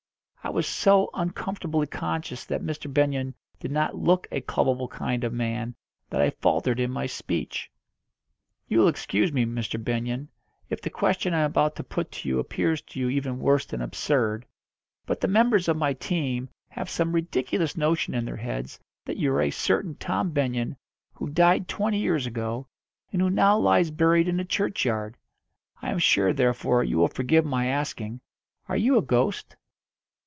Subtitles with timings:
[0.43, 2.91] I was so uncomfortably conscious that Mr.
[2.91, 5.75] Benyon did not look a clubbable kind of man
[6.09, 7.69] that I faltered in my speech.
[8.67, 9.81] "You will excuse me, Mr.
[9.81, 10.29] Benyon,
[10.67, 13.67] if the question I am about to put to you appears to you even worse
[13.67, 14.45] than absurd,
[15.05, 19.31] but the members of my team have some ridiculous notion in their heads that you
[19.33, 20.75] are a certain Tom Benyon
[21.13, 22.67] who died twenty years ago,
[23.13, 25.15] and who now lies buried in the churchyard.
[25.83, 28.21] I am sure, therefore, you will forgive my asking,
[28.67, 29.55] are you a ghost?"